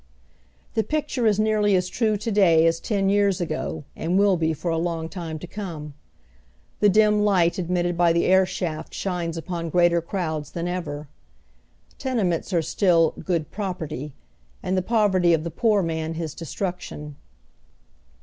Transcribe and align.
The 0.73 0.83
picture 0.83 1.27
is 1.27 1.39
nearly 1.39 1.75
as 1.75 1.87
true 1.87 2.17
to 2.17 2.31
day 2.31 2.65
as 2.65 2.79
ten 2.79 3.07
years 3.07 3.39
ago, 3.39 3.83
and 3.95 4.17
will 4.17 4.35
be 4.35 4.47
,y 4.47 4.53
Google 4.55 4.71
THE 4.71 4.71
AWAKENING. 4.71 4.71
19 4.71 4.71
tor 4.71 4.71
a 4.91 4.95
long 4.95 5.09
time 5.09 5.37
to 5.37 5.45
come. 5.45 5.93
Tlie 6.81 6.91
dim 6.91 7.21
light 7.21 7.59
admitted 7.59 7.95
by 7.95 8.11
the 8.11 8.25
air 8.25 8.45
sliaft 8.45 8.93
sliines 8.93 9.37
upon 9.37 9.69
greater 9.69 10.01
crowds 10.01 10.53
than 10.53 10.67
ever. 10.67 11.07
Tene 11.99 12.27
ments 12.27 12.51
are 12.51 12.63
still 12.63 13.13
"good 13.23 13.51
property," 13.51 14.11
and 14.63 14.75
the 14.75 14.81
poverty 14.81 15.35
of 15.35 15.43
the 15.43 15.51
poor 15.51 15.83
man 15.83 16.15
his 16.15 16.33
destruction. 16.33 17.15